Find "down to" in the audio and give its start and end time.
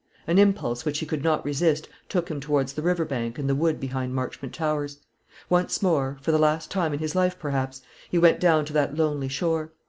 8.39-8.73